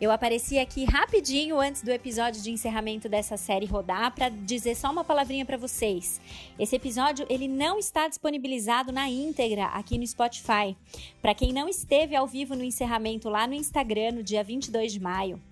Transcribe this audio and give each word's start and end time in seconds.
Eu 0.00 0.12
apareci 0.12 0.60
aqui 0.60 0.84
rapidinho 0.84 1.58
antes 1.58 1.82
do 1.82 1.90
episódio 1.90 2.40
de 2.40 2.52
encerramento 2.52 3.08
dessa 3.08 3.36
série 3.36 3.66
rodar 3.66 4.14
para 4.14 4.28
dizer 4.28 4.76
só 4.76 4.92
uma 4.92 5.02
palavrinha 5.02 5.44
para 5.44 5.56
vocês. 5.56 6.20
Esse 6.56 6.76
episódio 6.76 7.26
ele 7.28 7.48
não 7.48 7.80
está 7.80 8.06
disponibilizado 8.06 8.92
na 8.92 9.08
íntegra 9.08 9.64
aqui 9.64 9.98
no 9.98 10.06
Spotify. 10.06 10.76
Para 11.20 11.34
quem 11.34 11.52
não 11.52 11.68
esteve 11.68 12.14
ao 12.14 12.28
vivo 12.28 12.54
no 12.54 12.62
encerramento 12.62 13.28
lá 13.28 13.44
no 13.48 13.54
Instagram 13.54 14.12
no 14.12 14.22
dia 14.22 14.44
22 14.44 14.92
de 14.92 15.00
maio, 15.00 15.42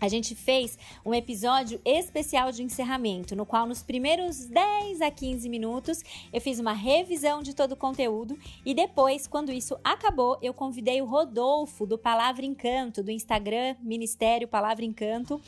a 0.00 0.08
gente 0.08 0.34
fez 0.34 0.78
um 1.04 1.12
episódio 1.12 1.80
especial 1.84 2.50
de 2.50 2.62
encerramento, 2.62 3.36
no 3.36 3.44
qual 3.44 3.66
nos 3.66 3.82
primeiros 3.82 4.46
10 4.46 5.00
a 5.00 5.10
15 5.10 5.48
minutos 5.48 6.02
eu 6.32 6.40
fiz 6.40 6.58
uma 6.58 6.72
revisão 6.72 7.42
de 7.42 7.54
todo 7.54 7.72
o 7.72 7.76
conteúdo 7.76 8.38
e 8.64 8.72
depois, 8.72 9.26
quando 9.26 9.52
isso 9.52 9.78
acabou, 9.84 10.38
eu 10.40 10.54
convidei 10.54 11.02
o 11.02 11.04
Rodolfo 11.04 11.86
do 11.86 11.98
Palavra 11.98 12.44
Encanto, 12.44 13.02
do 13.02 13.10
Instagram 13.10 13.76
Ministério 13.80 14.48
Palavra 14.48 14.84
Encanto, 14.84 15.40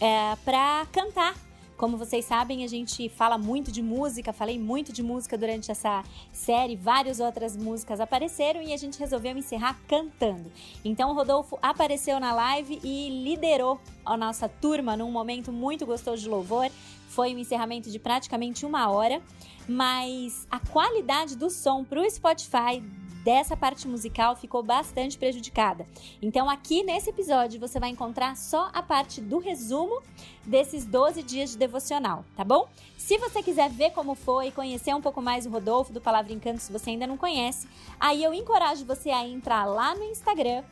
é, 0.00 0.36
para 0.44 0.86
cantar 0.92 1.49
como 1.80 1.96
vocês 1.96 2.26
sabem, 2.26 2.62
a 2.62 2.66
gente 2.66 3.08
fala 3.08 3.38
muito 3.38 3.72
de 3.72 3.80
música, 3.80 4.34
falei 4.34 4.58
muito 4.58 4.92
de 4.92 5.02
música 5.02 5.38
durante 5.38 5.70
essa 5.70 6.04
série, 6.30 6.76
várias 6.76 7.20
outras 7.20 7.56
músicas 7.56 8.00
apareceram 8.00 8.60
e 8.60 8.74
a 8.74 8.76
gente 8.76 8.98
resolveu 8.98 9.34
encerrar 9.34 9.80
cantando. 9.88 10.52
Então 10.84 11.10
o 11.10 11.14
Rodolfo 11.14 11.58
apareceu 11.62 12.20
na 12.20 12.34
live 12.34 12.78
e 12.84 13.24
liderou 13.24 13.80
a 14.04 14.14
nossa 14.14 14.46
turma 14.46 14.94
num 14.94 15.10
momento 15.10 15.50
muito 15.50 15.86
gostoso 15.86 16.20
de 16.20 16.28
louvor. 16.28 16.70
Foi 17.08 17.34
um 17.34 17.38
encerramento 17.38 17.90
de 17.90 17.98
praticamente 17.98 18.66
uma 18.66 18.90
hora, 18.90 19.22
mas 19.66 20.46
a 20.50 20.60
qualidade 20.60 21.34
do 21.34 21.48
som 21.48 21.82
para 21.82 22.02
o 22.02 22.10
Spotify 22.10 22.82
dessa 23.24 23.56
parte 23.56 23.86
musical 23.86 24.36
ficou 24.36 24.62
bastante 24.62 25.18
prejudicada. 25.18 25.86
Então, 26.20 26.48
aqui 26.48 26.82
nesse 26.82 27.10
episódio, 27.10 27.60
você 27.60 27.78
vai 27.78 27.90
encontrar 27.90 28.36
só 28.36 28.70
a 28.72 28.82
parte 28.82 29.20
do 29.20 29.38
resumo 29.38 30.02
desses 30.44 30.84
12 30.84 31.22
dias 31.22 31.50
de 31.50 31.58
devocional, 31.58 32.24
tá 32.36 32.44
bom? 32.44 32.68
Se 32.96 33.18
você 33.18 33.42
quiser 33.42 33.70
ver 33.70 33.90
como 33.90 34.14
foi 34.14 34.48
e 34.48 34.52
conhecer 34.52 34.94
um 34.94 35.00
pouco 35.00 35.20
mais 35.20 35.46
o 35.46 35.50
Rodolfo 35.50 35.92
do 35.92 36.00
Palavra 36.00 36.32
Encanto, 36.32 36.62
se 36.62 36.72
você 36.72 36.90
ainda 36.90 37.06
não 37.06 37.16
conhece, 37.16 37.68
aí 37.98 38.22
eu 38.22 38.32
encorajo 38.32 38.84
você 38.84 39.10
a 39.10 39.26
entrar 39.26 39.64
lá 39.64 39.94
no 39.94 40.04
Instagram 40.04 40.62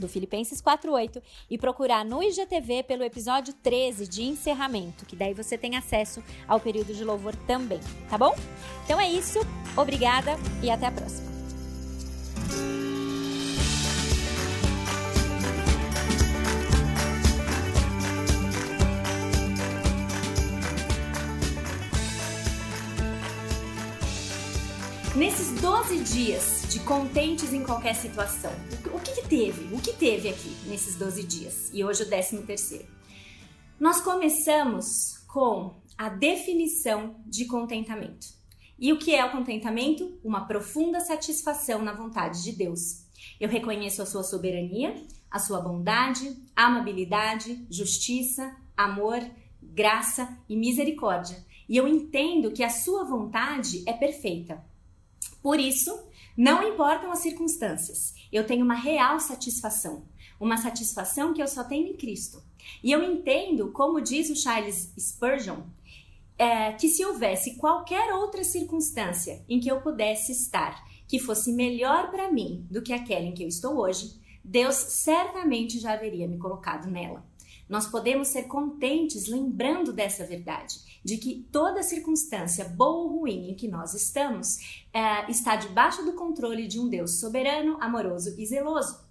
do 0.00 0.08
Filipenses 0.08 0.60
48 0.60 1.22
e 1.50 1.58
procurar 1.58 2.04
no 2.04 2.22
IGTV 2.22 2.82
pelo 2.84 3.04
episódio 3.04 3.52
13 3.52 4.08
de 4.08 4.22
encerramento, 4.22 5.04
que 5.04 5.14
daí 5.14 5.34
você 5.34 5.58
tem 5.58 5.76
acesso 5.76 6.22
ao 6.48 6.58
período 6.58 6.94
de 6.94 7.04
louvor 7.04 7.36
também, 7.46 7.80
tá 8.08 8.16
bom? 8.16 8.34
Então 8.84 8.98
é 8.98 9.08
isso, 9.08 9.38
obrigada 9.76 10.36
e 10.62 10.70
até 10.70 10.86
a 10.86 10.92
próxima. 10.92 11.39
Nesses 25.20 25.60
12 25.60 26.02
dias 26.02 26.62
de 26.70 26.80
contentes 26.80 27.52
em 27.52 27.62
qualquer 27.62 27.94
situação, 27.94 28.50
o 28.90 28.98
que, 28.98 29.20
que 29.20 29.28
teve? 29.28 29.74
O 29.74 29.78
que 29.78 29.92
teve 29.92 30.30
aqui 30.30 30.48
nesses 30.66 30.96
12 30.96 31.22
dias? 31.24 31.70
E 31.74 31.84
hoje 31.84 32.04
o 32.04 32.08
13 32.08 32.38
terceiro. 32.44 32.88
Nós 33.78 34.00
começamos 34.00 35.18
com 35.28 35.74
a 35.98 36.08
definição 36.08 37.16
de 37.26 37.44
contentamento. 37.44 38.28
E 38.78 38.94
o 38.94 38.98
que 38.98 39.14
é 39.14 39.22
o 39.22 39.30
contentamento? 39.30 40.18
Uma 40.24 40.46
profunda 40.46 41.00
satisfação 41.00 41.82
na 41.82 41.92
vontade 41.92 42.42
de 42.42 42.52
Deus. 42.52 43.04
Eu 43.38 43.50
reconheço 43.50 44.00
a 44.00 44.06
sua 44.06 44.22
soberania, 44.22 44.94
a 45.30 45.38
sua 45.38 45.60
bondade, 45.60 46.34
amabilidade, 46.56 47.66
justiça, 47.68 48.56
amor, 48.74 49.20
graça 49.62 50.34
e 50.48 50.56
misericórdia. 50.56 51.44
E 51.68 51.76
eu 51.76 51.86
entendo 51.86 52.52
que 52.52 52.64
a 52.64 52.70
sua 52.70 53.04
vontade 53.04 53.84
é 53.86 53.92
perfeita. 53.92 54.69
Por 55.42 55.58
isso, 55.58 56.06
não 56.36 56.62
importam 56.62 57.10
as 57.10 57.20
circunstâncias, 57.20 58.14
eu 58.32 58.46
tenho 58.46 58.64
uma 58.64 58.74
real 58.74 59.18
satisfação, 59.18 60.04
uma 60.38 60.56
satisfação 60.56 61.32
que 61.32 61.42
eu 61.42 61.48
só 61.48 61.64
tenho 61.64 61.88
em 61.88 61.96
Cristo. 61.96 62.42
E 62.82 62.92
eu 62.92 63.02
entendo, 63.02 63.72
como 63.72 64.00
diz 64.00 64.30
o 64.30 64.36
Charles 64.36 64.92
Spurgeon, 64.98 65.62
é, 66.38 66.72
que 66.72 66.88
se 66.88 67.04
houvesse 67.04 67.56
qualquer 67.56 68.14
outra 68.14 68.42
circunstância 68.42 69.44
em 69.48 69.60
que 69.60 69.70
eu 69.70 69.80
pudesse 69.80 70.32
estar 70.32 70.82
que 71.06 71.18
fosse 71.18 71.52
melhor 71.52 72.10
para 72.10 72.32
mim 72.32 72.66
do 72.70 72.80
que 72.80 72.92
aquela 72.92 73.26
em 73.26 73.34
que 73.34 73.42
eu 73.42 73.48
estou 73.48 73.76
hoje, 73.78 74.18
Deus 74.42 74.76
certamente 74.76 75.78
já 75.78 75.92
haveria 75.92 76.26
me 76.26 76.38
colocado 76.38 76.90
nela. 76.90 77.24
Nós 77.70 77.86
podemos 77.86 78.26
ser 78.26 78.48
contentes 78.48 79.28
lembrando 79.28 79.92
dessa 79.92 80.26
verdade, 80.26 80.74
de 81.04 81.16
que 81.18 81.46
toda 81.52 81.84
circunstância, 81.84 82.64
boa 82.64 83.04
ou 83.04 83.20
ruim, 83.20 83.48
em 83.48 83.54
que 83.54 83.68
nós 83.68 83.94
estamos, 83.94 84.56
é, 84.92 85.30
está 85.30 85.54
debaixo 85.54 86.04
do 86.04 86.14
controle 86.14 86.66
de 86.66 86.80
um 86.80 86.88
Deus 86.88 87.20
soberano, 87.20 87.78
amoroso 87.80 88.34
e 88.36 88.44
zeloso. 88.44 89.08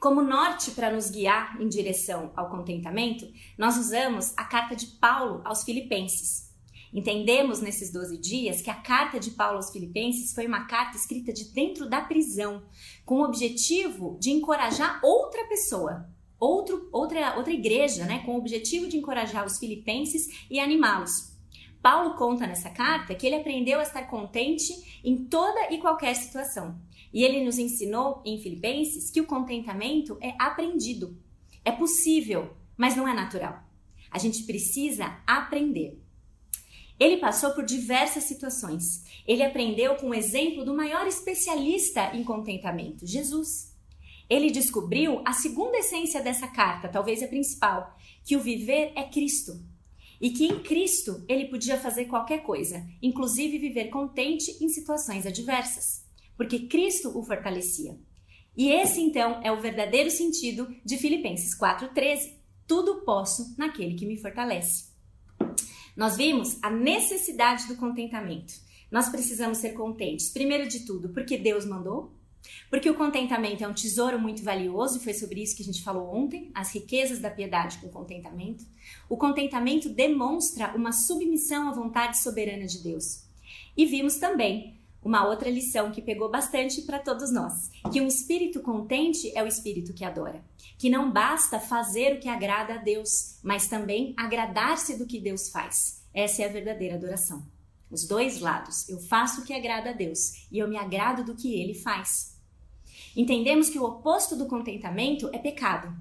Como 0.00 0.22
norte 0.22 0.72
para 0.72 0.90
nos 0.90 1.08
guiar 1.08 1.56
em 1.62 1.68
direção 1.68 2.32
ao 2.34 2.50
contentamento, 2.50 3.32
nós 3.56 3.76
usamos 3.76 4.34
a 4.36 4.42
carta 4.42 4.74
de 4.74 4.86
Paulo 4.86 5.40
aos 5.44 5.62
Filipenses. 5.62 6.52
Entendemos 6.92 7.60
nesses 7.60 7.92
12 7.92 8.18
dias 8.18 8.60
que 8.60 8.70
a 8.70 8.74
carta 8.74 9.20
de 9.20 9.30
Paulo 9.30 9.58
aos 9.58 9.70
Filipenses 9.70 10.34
foi 10.34 10.48
uma 10.48 10.66
carta 10.66 10.96
escrita 10.96 11.32
de 11.32 11.52
dentro 11.52 11.88
da 11.88 12.00
prisão, 12.00 12.64
com 13.04 13.20
o 13.20 13.24
objetivo 13.24 14.18
de 14.20 14.30
encorajar 14.30 14.98
outra 15.04 15.46
pessoa, 15.46 16.10
outro, 16.38 16.88
outra, 16.92 17.36
outra 17.36 17.52
igreja, 17.52 18.04
né, 18.04 18.22
com 18.24 18.34
o 18.34 18.38
objetivo 18.38 18.88
de 18.88 18.96
encorajar 18.96 19.44
os 19.44 19.58
filipenses 19.58 20.46
e 20.50 20.58
animá-los. 20.58 21.36
Paulo 21.82 22.16
conta 22.16 22.46
nessa 22.46 22.70
carta 22.70 23.14
que 23.14 23.26
ele 23.26 23.36
aprendeu 23.36 23.78
a 23.78 23.82
estar 23.82 24.02
contente 24.08 25.00
em 25.04 25.24
toda 25.26 25.72
e 25.72 25.78
qualquer 25.78 26.14
situação. 26.14 26.80
E 27.12 27.22
ele 27.22 27.44
nos 27.44 27.58
ensinou 27.58 28.20
em 28.24 28.38
Filipenses 28.38 29.10
que 29.10 29.20
o 29.20 29.26
contentamento 29.26 30.18
é 30.20 30.34
aprendido. 30.38 31.16
É 31.64 31.70
possível, 31.70 32.56
mas 32.76 32.96
não 32.96 33.06
é 33.06 33.14
natural. 33.14 33.62
A 34.10 34.18
gente 34.18 34.42
precisa 34.42 35.22
aprender. 35.26 36.02
Ele 36.98 37.18
passou 37.18 37.52
por 37.52 37.64
diversas 37.64 38.24
situações. 38.24 39.04
Ele 39.26 39.42
aprendeu 39.42 39.94
com 39.96 40.08
o 40.08 40.14
exemplo 40.14 40.64
do 40.64 40.74
maior 40.74 41.06
especialista 41.06 42.14
em 42.16 42.24
contentamento, 42.24 43.06
Jesus. 43.06 43.75
Ele 44.28 44.50
descobriu 44.50 45.22
a 45.24 45.32
segunda 45.32 45.78
essência 45.78 46.22
dessa 46.22 46.48
carta, 46.48 46.88
talvez 46.88 47.22
a 47.22 47.28
principal, 47.28 47.96
que 48.24 48.36
o 48.36 48.40
viver 48.40 48.92
é 48.96 49.04
Cristo. 49.04 49.52
E 50.20 50.30
que 50.30 50.46
em 50.46 50.60
Cristo 50.62 51.24
ele 51.28 51.46
podia 51.46 51.78
fazer 51.78 52.06
qualquer 52.06 52.42
coisa, 52.42 52.84
inclusive 53.02 53.58
viver 53.58 53.90
contente 53.90 54.56
em 54.62 54.68
situações 54.68 55.26
adversas, 55.26 56.04
porque 56.36 56.66
Cristo 56.66 57.16
o 57.16 57.22
fortalecia. 57.22 57.98
E 58.56 58.70
esse 58.70 59.00
então 59.00 59.40
é 59.44 59.52
o 59.52 59.60
verdadeiro 59.60 60.10
sentido 60.10 60.74
de 60.84 60.96
Filipenses 60.96 61.54
4:13. 61.54 62.38
Tudo 62.66 63.02
posso 63.04 63.54
naquele 63.58 63.94
que 63.94 64.06
me 64.06 64.16
fortalece. 64.16 64.86
Nós 65.94 66.16
vimos 66.16 66.58
a 66.62 66.70
necessidade 66.70 67.68
do 67.68 67.76
contentamento. 67.76 68.54
Nós 68.90 69.08
precisamos 69.08 69.58
ser 69.58 69.72
contentes, 69.72 70.30
primeiro 70.30 70.68
de 70.68 70.86
tudo, 70.86 71.10
porque 71.10 71.36
Deus 71.36 71.66
mandou, 71.66 72.15
porque 72.70 72.90
o 72.90 72.94
contentamento 72.94 73.62
é 73.62 73.68
um 73.68 73.74
tesouro 73.74 74.18
muito 74.18 74.42
valioso, 74.42 74.98
e 74.98 75.02
foi 75.02 75.14
sobre 75.14 75.42
isso 75.42 75.56
que 75.56 75.62
a 75.62 75.66
gente 75.66 75.82
falou 75.82 76.14
ontem, 76.14 76.50
as 76.54 76.72
riquezas 76.72 77.18
da 77.18 77.30
piedade 77.30 77.78
com 77.78 77.88
contentamento. 77.88 78.64
O 79.08 79.16
contentamento 79.16 79.88
demonstra 79.88 80.74
uma 80.76 80.92
submissão 80.92 81.68
à 81.68 81.72
vontade 81.72 82.18
soberana 82.18 82.66
de 82.66 82.82
Deus. 82.82 83.24
E 83.76 83.86
vimos 83.86 84.16
também 84.16 84.76
uma 85.06 85.24
outra 85.24 85.48
lição 85.48 85.92
que 85.92 86.02
pegou 86.02 86.28
bastante 86.28 86.82
para 86.82 86.98
todos 86.98 87.32
nós, 87.32 87.70
que 87.92 88.00
um 88.00 88.08
espírito 88.08 88.60
contente 88.60 89.30
é 89.36 89.42
o 89.42 89.46
espírito 89.46 89.94
que 89.94 90.04
adora, 90.04 90.44
que 90.76 90.90
não 90.90 91.12
basta 91.12 91.60
fazer 91.60 92.14
o 92.14 92.18
que 92.20 92.28
agrada 92.28 92.74
a 92.74 92.78
Deus, 92.78 93.38
mas 93.42 93.68
também 93.68 94.14
agradar-se 94.16 94.98
do 94.98 95.06
que 95.06 95.20
Deus 95.20 95.48
faz. 95.48 96.02
Essa 96.12 96.42
é 96.42 96.46
a 96.46 96.52
verdadeira 96.52 96.96
adoração. 96.96 97.46
Os 97.88 98.04
dois 98.04 98.40
lados. 98.40 98.88
Eu 98.88 98.98
faço 98.98 99.42
o 99.42 99.44
que 99.44 99.52
agrada 99.52 99.90
a 99.90 99.92
Deus 99.92 100.48
e 100.50 100.58
eu 100.58 100.68
me 100.68 100.76
agrado 100.76 101.22
do 101.22 101.36
que 101.36 101.54
ele 101.54 101.74
faz. 101.74 102.35
Entendemos 103.16 103.70
que 103.70 103.78
o 103.78 103.84
oposto 103.84 104.36
do 104.36 104.46
contentamento 104.46 105.30
é 105.32 105.38
pecado. 105.38 105.96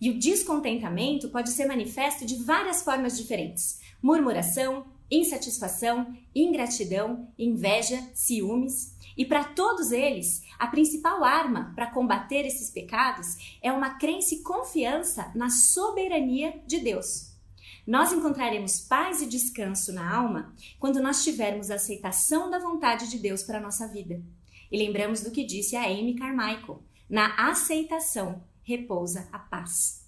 E 0.00 0.08
o 0.10 0.18
descontentamento 0.18 1.28
pode 1.28 1.50
ser 1.50 1.66
manifesto 1.66 2.24
de 2.24 2.36
várias 2.36 2.82
formas 2.82 3.16
diferentes: 3.16 3.80
murmuração, 4.00 4.86
insatisfação, 5.10 6.16
ingratidão, 6.34 7.28
inveja, 7.36 8.00
ciúmes. 8.14 8.96
E 9.16 9.26
para 9.26 9.44
todos 9.44 9.92
eles, 9.92 10.42
a 10.58 10.66
principal 10.68 11.22
arma 11.22 11.72
para 11.74 11.90
combater 11.90 12.46
esses 12.46 12.70
pecados 12.70 13.58
é 13.60 13.70
uma 13.70 13.98
crença 13.98 14.34
e 14.34 14.42
confiança 14.42 15.30
na 15.34 15.50
soberania 15.50 16.62
de 16.66 16.78
Deus. 16.78 17.32
Nós 17.86 18.12
encontraremos 18.12 18.80
paz 18.80 19.20
e 19.20 19.26
descanso 19.26 19.92
na 19.92 20.14
alma 20.14 20.52
quando 20.78 21.02
nós 21.02 21.24
tivermos 21.24 21.70
a 21.70 21.74
aceitação 21.74 22.48
da 22.48 22.60
vontade 22.60 23.10
de 23.10 23.18
Deus 23.18 23.42
para 23.42 23.58
a 23.58 23.60
nossa 23.60 23.88
vida. 23.88 24.22
E 24.72 24.78
lembramos 24.78 25.20
do 25.20 25.30
que 25.30 25.44
disse 25.44 25.76
a 25.76 25.84
Amy 25.84 26.14
Carmichael: 26.14 26.82
na 27.08 27.50
aceitação 27.50 28.42
repousa 28.62 29.28
a 29.30 29.38
paz. 29.38 30.00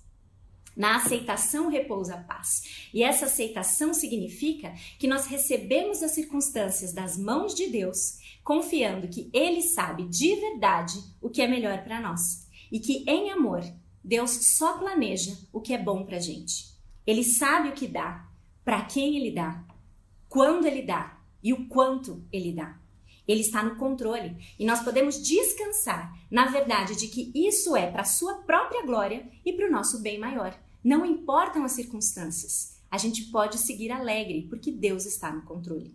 Na 0.74 0.96
aceitação 0.96 1.68
repousa 1.68 2.14
a 2.14 2.22
paz. 2.22 2.88
E 2.92 3.02
essa 3.02 3.26
aceitação 3.26 3.92
significa 3.92 4.74
que 4.98 5.06
nós 5.06 5.26
recebemos 5.26 6.02
as 6.02 6.12
circunstâncias 6.12 6.92
das 6.94 7.16
mãos 7.16 7.54
de 7.54 7.68
Deus, 7.68 8.18
confiando 8.42 9.06
que 9.06 9.30
Ele 9.32 9.60
sabe 9.60 10.08
de 10.08 10.34
verdade 10.34 10.98
o 11.20 11.28
que 11.28 11.42
é 11.42 11.46
melhor 11.46 11.84
para 11.84 12.00
nós. 12.00 12.48
E 12.72 12.80
que 12.80 13.04
em 13.06 13.30
amor, 13.30 13.62
Deus 14.02 14.56
só 14.56 14.78
planeja 14.78 15.36
o 15.52 15.60
que 15.60 15.74
é 15.74 15.78
bom 15.78 16.04
para 16.04 16.16
a 16.16 16.20
gente. 16.20 16.74
Ele 17.06 17.22
sabe 17.22 17.68
o 17.68 17.74
que 17.74 17.86
dá, 17.86 18.26
para 18.64 18.82
quem 18.86 19.16
ele 19.16 19.30
dá, 19.30 19.62
quando 20.28 20.66
ele 20.66 20.82
dá 20.82 21.20
e 21.42 21.52
o 21.52 21.68
quanto 21.68 22.26
ele 22.32 22.52
dá. 22.52 22.80
Ele 23.26 23.40
está 23.40 23.62
no 23.62 23.76
controle 23.76 24.36
e 24.58 24.66
nós 24.66 24.80
podemos 24.80 25.22
descansar 25.22 26.12
na 26.30 26.46
verdade 26.46 26.96
de 26.96 27.08
que 27.08 27.30
isso 27.34 27.76
é 27.76 27.90
para 27.90 28.02
a 28.02 28.06
sua 28.06 28.34
própria 28.42 28.84
glória 28.84 29.28
e 29.44 29.52
para 29.52 29.66
o 29.66 29.70
nosso 29.70 30.00
bem 30.02 30.18
maior. 30.18 30.58
Não 30.82 31.06
importam 31.06 31.64
as 31.64 31.72
circunstâncias, 31.72 32.76
a 32.90 32.98
gente 32.98 33.24
pode 33.24 33.58
seguir 33.58 33.90
alegre 33.90 34.46
porque 34.48 34.70
Deus 34.70 35.06
está 35.06 35.32
no 35.32 35.42
controle. 35.42 35.94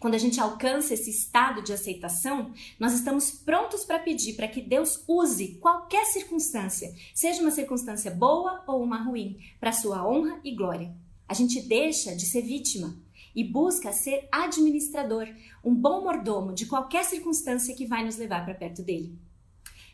Quando 0.00 0.14
a 0.14 0.18
gente 0.18 0.40
alcança 0.40 0.92
esse 0.92 1.08
estado 1.08 1.62
de 1.62 1.72
aceitação, 1.72 2.52
nós 2.78 2.92
estamos 2.92 3.30
prontos 3.30 3.84
para 3.84 3.98
pedir 3.98 4.34
para 4.34 4.48
que 4.48 4.60
Deus 4.60 5.02
use 5.08 5.54
qualquer 5.60 6.04
circunstância, 6.06 6.94
seja 7.14 7.40
uma 7.40 7.50
circunstância 7.50 8.10
boa 8.10 8.62
ou 8.66 8.82
uma 8.82 9.02
ruim, 9.02 9.38
para 9.58 9.72
sua 9.72 10.06
honra 10.06 10.40
e 10.44 10.54
glória. 10.54 10.94
A 11.26 11.32
gente 11.32 11.60
deixa 11.62 12.14
de 12.14 12.26
ser 12.26 12.42
vítima 12.42 12.98
e 13.34 13.44
busca 13.44 13.92
ser 13.92 14.28
administrador, 14.30 15.28
um 15.64 15.74
bom 15.74 16.02
mordomo 16.02 16.52
de 16.52 16.66
qualquer 16.66 17.04
circunstância 17.04 17.74
que 17.74 17.86
vai 17.86 18.04
nos 18.04 18.16
levar 18.16 18.44
para 18.44 18.54
perto 18.54 18.82
dele. 18.82 19.18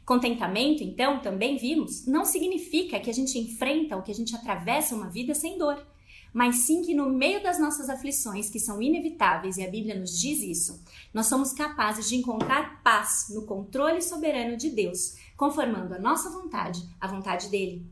Contentamento, 0.04 0.82
então, 0.82 1.20
também 1.20 1.56
vimos, 1.56 2.06
não 2.06 2.24
significa 2.24 2.98
que 2.98 3.10
a 3.10 3.14
gente 3.14 3.38
enfrenta 3.38 3.96
ou 3.96 4.02
que 4.02 4.10
a 4.10 4.14
gente 4.14 4.34
atravessa 4.34 4.94
uma 4.94 5.08
vida 5.08 5.34
sem 5.34 5.56
dor 5.56 5.86
mas 6.32 6.58
sim 6.58 6.82
que 6.82 6.94
no 6.94 7.10
meio 7.10 7.42
das 7.42 7.58
nossas 7.58 7.88
aflições, 7.88 8.48
que 8.48 8.60
são 8.60 8.80
inevitáveis 8.80 9.56
e 9.56 9.64
a 9.64 9.70
Bíblia 9.70 9.98
nos 9.98 10.18
diz 10.18 10.40
isso, 10.42 10.82
nós 11.12 11.26
somos 11.26 11.52
capazes 11.52 12.08
de 12.08 12.16
encontrar 12.16 12.82
paz 12.82 13.26
no 13.30 13.44
controle 13.44 14.00
soberano 14.00 14.56
de 14.56 14.70
Deus, 14.70 15.16
conformando 15.36 15.94
a 15.94 15.98
nossa 15.98 16.30
vontade 16.30 16.80
à 17.00 17.08
vontade 17.08 17.48
dele. 17.48 17.84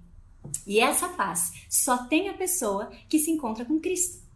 E 0.66 0.78
essa 0.78 1.08
paz 1.08 1.52
só 1.68 2.06
tem 2.06 2.28
a 2.28 2.34
pessoa 2.34 2.90
que 3.08 3.18
se 3.18 3.30
encontra 3.30 3.64
com 3.64 3.80
Cristo. 3.80 4.27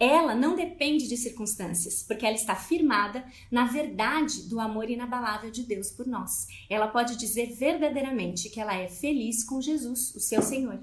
Ela 0.00 0.34
não 0.34 0.56
depende 0.56 1.06
de 1.06 1.16
circunstâncias, 1.18 2.02
porque 2.02 2.24
ela 2.24 2.34
está 2.34 2.56
firmada 2.56 3.22
na 3.50 3.66
verdade 3.66 4.48
do 4.48 4.58
amor 4.58 4.88
inabalável 4.88 5.50
de 5.50 5.62
Deus 5.62 5.90
por 5.90 6.06
nós. 6.06 6.46
Ela 6.70 6.88
pode 6.88 7.16
dizer 7.16 7.54
verdadeiramente 7.54 8.48
que 8.48 8.58
ela 8.58 8.74
é 8.74 8.88
feliz 8.88 9.44
com 9.44 9.60
Jesus, 9.60 10.14
o 10.14 10.20
seu 10.20 10.40
Senhor. 10.40 10.80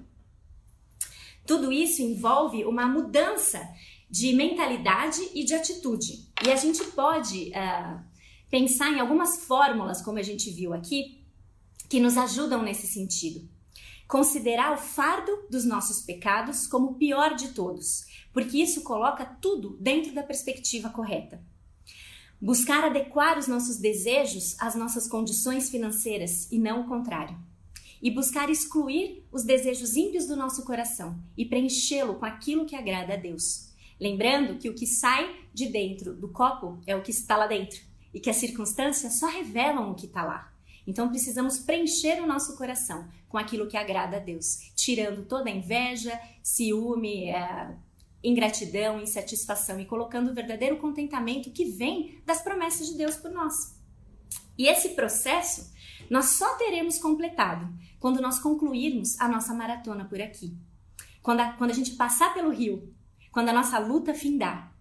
Tudo 1.47 1.71
isso 1.71 2.03
envolve 2.03 2.63
uma 2.63 2.85
mudança 2.85 3.67
de 4.07 4.33
mentalidade 4.33 5.21
e 5.33 5.43
de 5.43 5.55
atitude. 5.55 6.29
E 6.45 6.51
a 6.51 6.55
gente 6.55 6.83
pode 6.91 7.51
uh, 7.51 7.99
pensar 8.51 8.91
em 8.91 8.99
algumas 8.99 9.45
fórmulas, 9.45 9.99
como 9.99 10.19
a 10.19 10.23
gente 10.23 10.51
viu 10.51 10.73
aqui, 10.73 11.25
que 11.89 11.99
nos 11.99 12.17
ajudam 12.17 12.61
nesse 12.61 12.85
sentido. 12.85 13.49
Considerar 14.07 14.73
o 14.73 14.77
fardo 14.77 15.31
dos 15.49 15.65
nossos 15.65 16.01
pecados 16.01 16.65
como 16.65 16.91
o 16.91 16.95
pior 16.95 17.35
de 17.35 17.49
todos, 17.49 18.05
porque 18.31 18.57
isso 18.57 18.81
coloca 18.83 19.25
tudo 19.25 19.77
dentro 19.79 20.13
da 20.13 20.23
perspectiva 20.23 20.89
correta. 20.89 21.43
Buscar 22.39 22.85
adequar 22.85 23.37
os 23.37 23.47
nossos 23.47 23.77
desejos 23.77 24.55
às 24.59 24.75
nossas 24.75 25.07
condições 25.07 25.69
financeiras 25.69 26.49
e 26.51 26.59
não 26.59 26.81
o 26.81 26.87
contrário 26.87 27.37
e 28.01 28.11
buscar 28.11 28.49
excluir 28.49 29.25
os 29.31 29.43
desejos 29.43 29.95
ímpios 29.95 30.27
do 30.27 30.35
nosso 30.35 30.63
coração 30.63 31.19
e 31.35 31.45
preenchê-lo 31.45 32.15
com 32.15 32.25
aquilo 32.25 32.65
que 32.65 32.75
agrada 32.75 33.13
a 33.13 33.17
Deus. 33.17 33.69
Lembrando 33.99 34.57
que 34.57 34.69
o 34.69 34.75
que 34.75 34.85
sai 34.85 35.35
de 35.53 35.67
dentro 35.67 36.15
do 36.15 36.29
copo 36.29 36.79
é 36.85 36.95
o 36.95 37.01
que 37.01 37.11
está 37.11 37.35
lá 37.35 37.47
dentro 37.47 37.79
e 38.13 38.19
que 38.19 38.29
as 38.29 38.35
circunstâncias 38.35 39.19
só 39.19 39.27
revelam 39.27 39.91
o 39.91 39.95
que 39.95 40.05
está 40.05 40.23
lá. 40.23 40.53
Então 40.87 41.09
precisamos 41.09 41.59
preencher 41.59 42.21
o 42.21 42.25
nosso 42.25 42.55
coração 42.55 43.07
com 43.27 43.37
aquilo 43.37 43.67
que 43.67 43.75
agrada 43.75 44.15
a 44.15 44.21
Deus, 44.21 44.71
tirando 44.73 45.25
toda 45.25 45.49
inveja, 45.49 46.17
ciúme, 46.41 47.29
é, 47.29 47.75
ingratidão, 48.23 49.01
insatisfação 49.01 49.79
e 49.81 49.85
colocando 49.85 50.31
o 50.31 50.33
verdadeiro 50.33 50.77
contentamento 50.77 51.51
que 51.51 51.65
vem 51.65 52.21
das 52.25 52.41
promessas 52.41 52.87
de 52.87 52.97
Deus 52.97 53.17
por 53.17 53.29
nós. 53.29 53.75
E 54.57 54.65
esse 54.67 54.89
processo 54.89 55.71
nós 56.09 56.37
só 56.37 56.55
teremos 56.55 56.97
completado 56.97 57.67
quando 57.99 58.21
nós 58.21 58.39
concluirmos 58.39 59.19
a 59.19 59.27
nossa 59.27 59.53
maratona 59.53 60.05
por 60.05 60.21
aqui. 60.21 60.57
Quando 61.21 61.41
a, 61.41 61.51
quando 61.53 61.71
a 61.71 61.73
gente 61.73 61.95
passar 61.95 62.33
pelo 62.33 62.49
rio, 62.49 62.93
quando 63.31 63.49
a 63.49 63.53
nossa 63.53 63.77
luta 63.77 64.13
findar. 64.13 64.73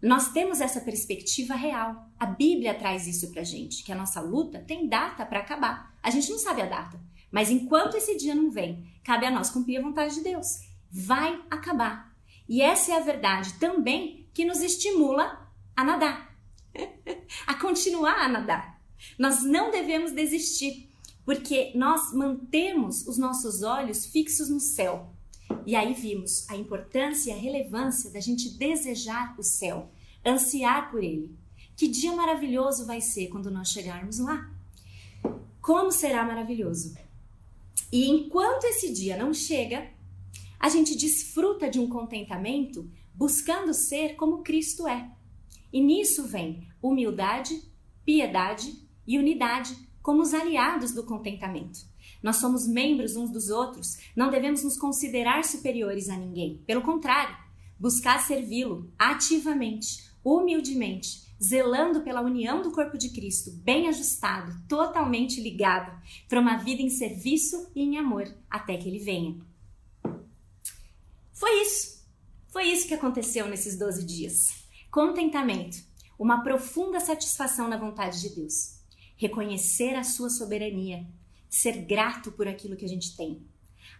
Nós 0.00 0.32
temos 0.32 0.60
essa 0.60 0.80
perspectiva 0.80 1.54
real. 1.54 2.08
A 2.18 2.26
Bíblia 2.26 2.74
traz 2.74 3.06
isso 3.06 3.32
pra 3.32 3.42
gente, 3.42 3.82
que 3.82 3.90
a 3.90 3.96
nossa 3.96 4.20
luta 4.20 4.60
tem 4.60 4.88
data 4.88 5.26
para 5.26 5.40
acabar. 5.40 5.94
A 6.02 6.10
gente 6.10 6.30
não 6.30 6.38
sabe 6.38 6.62
a 6.62 6.66
data, 6.66 7.00
mas 7.30 7.50
enquanto 7.50 7.96
esse 7.96 8.16
dia 8.16 8.34
não 8.34 8.50
vem, 8.50 8.86
cabe 9.02 9.26
a 9.26 9.30
nós 9.30 9.50
cumprir 9.50 9.78
a 9.78 9.82
vontade 9.82 10.14
de 10.14 10.22
Deus. 10.22 10.46
Vai 10.90 11.42
acabar. 11.50 12.14
E 12.48 12.62
essa 12.62 12.92
é 12.92 12.96
a 12.96 13.04
verdade 13.04 13.54
também 13.54 14.28
que 14.32 14.44
nos 14.44 14.60
estimula 14.60 15.50
a 15.76 15.84
nadar, 15.84 16.34
a 17.46 17.54
continuar 17.54 18.24
a 18.24 18.28
nadar. 18.28 18.80
Nós 19.18 19.42
não 19.42 19.70
devemos 19.70 20.12
desistir 20.12 20.88
porque 21.24 21.72
nós 21.74 22.12
mantemos 22.14 23.06
os 23.06 23.18
nossos 23.18 23.62
olhos 23.62 24.06
fixos 24.06 24.48
no 24.48 24.58
céu. 24.58 25.12
E 25.66 25.76
aí 25.76 25.94
vimos 25.94 26.48
a 26.48 26.56
importância 26.56 27.30
e 27.30 27.34
a 27.34 27.38
relevância 27.38 28.10
da 28.10 28.20
gente 28.20 28.50
desejar 28.50 29.34
o 29.38 29.42
céu, 29.42 29.90
ansiar 30.24 30.90
por 30.90 31.02
ele. 31.02 31.36
Que 31.76 31.88
dia 31.88 32.12
maravilhoso 32.14 32.86
vai 32.86 33.00
ser 33.00 33.28
quando 33.28 33.50
nós 33.50 33.68
chegarmos 33.68 34.18
lá? 34.18 34.50
Como 35.60 35.92
será 35.92 36.24
maravilhoso! 36.24 36.96
E 37.92 38.08
enquanto 38.08 38.64
esse 38.64 38.92
dia 38.92 39.16
não 39.16 39.32
chega, 39.32 39.90
a 40.58 40.68
gente 40.68 40.96
desfruta 40.96 41.70
de 41.70 41.78
um 41.78 41.88
contentamento 41.88 42.90
buscando 43.14 43.72
ser 43.72 44.16
como 44.16 44.42
Cristo 44.42 44.86
é. 44.86 45.10
E 45.72 45.80
nisso 45.80 46.26
vem 46.26 46.66
humildade, 46.82 47.62
piedade 48.04 48.72
e 49.06 49.18
unidade 49.18 49.76
como 50.02 50.22
os 50.22 50.32
aliados 50.32 50.92
do 50.92 51.04
contentamento. 51.04 51.80
Nós 52.22 52.36
somos 52.36 52.66
membros 52.66 53.16
uns 53.16 53.30
dos 53.30 53.48
outros, 53.48 53.96
não 54.16 54.30
devemos 54.30 54.62
nos 54.64 54.76
considerar 54.76 55.44
superiores 55.44 56.08
a 56.08 56.16
ninguém. 56.16 56.62
Pelo 56.66 56.82
contrário, 56.82 57.36
buscar 57.78 58.18
servi-lo 58.20 58.92
ativamente, 58.98 60.10
humildemente, 60.24 61.28
zelando 61.42 62.00
pela 62.00 62.20
união 62.20 62.60
do 62.60 62.72
corpo 62.72 62.98
de 62.98 63.10
Cristo, 63.10 63.52
bem 63.62 63.88
ajustado, 63.88 64.52
totalmente 64.68 65.40
ligado, 65.40 65.96
para 66.28 66.40
uma 66.40 66.56
vida 66.56 66.82
em 66.82 66.90
serviço 66.90 67.70
e 67.74 67.82
em 67.82 67.96
amor 67.96 68.24
até 68.50 68.76
que 68.76 68.88
ele 68.88 68.98
venha. 68.98 69.38
Foi 71.32 71.62
isso. 71.62 72.04
Foi 72.48 72.64
isso 72.64 72.88
que 72.88 72.94
aconteceu 72.94 73.46
nesses 73.46 73.78
12 73.78 74.04
dias. 74.04 74.64
Contentamento, 74.90 75.78
uma 76.18 76.42
profunda 76.42 76.98
satisfação 76.98 77.68
na 77.68 77.76
vontade 77.76 78.20
de 78.20 78.34
Deus 78.34 78.78
reconhecer 79.18 79.96
a 79.96 80.04
sua 80.04 80.30
soberania, 80.30 81.04
ser 81.48 81.82
grato 81.82 82.32
por 82.32 82.46
aquilo 82.46 82.76
que 82.76 82.84
a 82.84 82.88
gente 82.88 83.16
tem, 83.16 83.42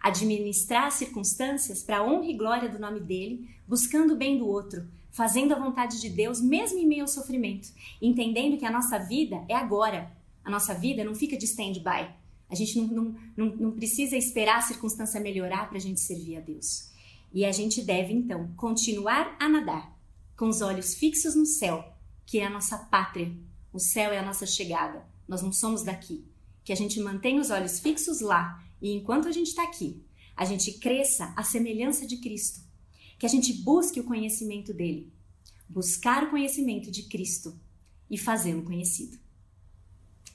administrar 0.01 0.85
as 0.85 0.95
circunstâncias 0.95 1.83
para 1.83 1.97
a 1.97 2.03
honra 2.03 2.25
e 2.25 2.37
glória 2.37 2.69
do 2.69 2.79
nome 2.79 2.99
dele, 2.99 3.49
buscando 3.67 4.13
o 4.13 4.17
bem 4.17 4.37
do 4.37 4.47
outro, 4.47 4.87
fazendo 5.11 5.53
a 5.53 5.59
vontade 5.59 5.99
de 5.99 6.09
Deus 6.09 6.39
mesmo 6.41 6.79
em 6.79 6.87
meio 6.87 7.01
ao 7.01 7.07
sofrimento, 7.07 7.69
entendendo 8.01 8.57
que 8.57 8.65
a 8.65 8.71
nossa 8.71 8.97
vida 8.97 9.43
é 9.49 9.55
agora. 9.55 10.11
A 10.43 10.49
nossa 10.49 10.73
vida 10.73 11.03
não 11.03 11.13
fica 11.13 11.37
de 11.37 11.45
stand-by. 11.45 12.09
A 12.49 12.55
gente 12.55 12.79
não, 12.79 12.87
não, 12.87 13.15
não, 13.35 13.55
não 13.55 13.71
precisa 13.71 14.15
esperar 14.15 14.57
a 14.57 14.61
circunstância 14.61 15.19
melhorar 15.19 15.67
para 15.67 15.77
a 15.77 15.81
gente 15.81 15.99
servir 15.99 16.37
a 16.37 16.39
Deus. 16.39 16.89
E 17.31 17.45
a 17.45 17.51
gente 17.51 17.81
deve, 17.81 18.13
então, 18.13 18.49
continuar 18.55 19.35
a 19.39 19.47
nadar, 19.47 19.95
com 20.35 20.47
os 20.47 20.61
olhos 20.61 20.95
fixos 20.95 21.35
no 21.35 21.45
céu, 21.45 21.93
que 22.25 22.39
é 22.39 22.45
a 22.45 22.49
nossa 22.49 22.77
pátria, 22.77 23.31
o 23.71 23.79
céu 23.79 24.11
é 24.11 24.17
a 24.17 24.25
nossa 24.25 24.47
chegada. 24.47 25.05
Nós 25.27 25.41
não 25.41 25.51
somos 25.51 25.83
daqui. 25.83 26.25
Que 26.63 26.73
a 26.73 26.75
gente 26.75 26.99
mantenha 26.99 27.41
os 27.41 27.49
olhos 27.49 27.79
fixos 27.79 28.21
lá 28.21 28.63
e 28.81 28.91
enquanto 28.91 29.27
a 29.27 29.31
gente 29.31 29.47
está 29.47 29.63
aqui, 29.63 30.01
a 30.35 30.45
gente 30.45 30.73
cresça 30.73 31.33
à 31.35 31.43
semelhança 31.43 32.07
de 32.07 32.17
Cristo, 32.17 32.61
que 33.17 33.25
a 33.25 33.29
gente 33.29 33.53
busque 33.53 33.99
o 33.99 34.05
conhecimento 34.05 34.73
dele, 34.73 35.11
buscar 35.67 36.23
o 36.23 36.29
conhecimento 36.29 36.89
de 36.89 37.03
Cristo 37.03 37.59
e 38.09 38.17
fazê-lo 38.17 38.63
conhecido. 38.63 39.17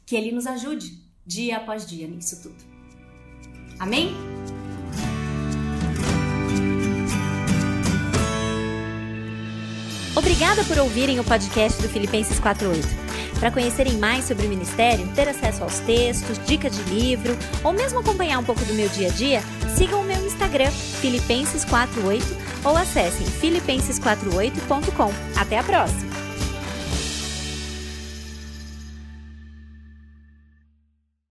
Que 0.05 0.15
ele 0.15 0.31
nos 0.31 0.47
ajude 0.47 1.03
dia 1.27 1.57
após 1.57 1.87
dia 1.87 2.07
nisso 2.07 2.43
tudo. 2.43 2.63
Amém? 3.79 4.13
Obrigada 10.15 10.65
por 10.65 10.79
ouvirem 10.79 11.19
o 11.19 11.25
podcast 11.25 11.81
do 11.83 11.89
Filipenses 11.89 12.39
48. 12.39 12.87
Para 13.45 13.53
conhecerem 13.53 13.99
mais 13.99 14.25
sobre 14.25 14.47
o 14.47 14.49
ministério, 14.49 15.07
ter 15.09 15.29
acesso 15.29 15.65
aos 15.65 15.79
textos, 15.81 16.39
dicas 16.47 16.75
de 16.75 16.83
livro 16.85 17.37
ou 17.63 17.75
mesmo 17.75 17.99
acompanhar 17.99 18.39
um 18.39 18.43
pouco 18.43 18.65
do 18.65 18.73
meu 18.73 18.89
dia 18.89 19.09
a 19.09 19.11
dia, 19.11 19.43
sigam 19.77 20.01
o 20.01 20.03
meu 20.03 20.17
Instagram, 20.25 20.71
Filipenses48, 21.03 22.23
ou 22.65 22.75
acessem 22.75 23.27
filipenses48.com. 23.27 25.13
Até 25.39 25.59
a 25.59 25.63
próxima! 25.63 26.14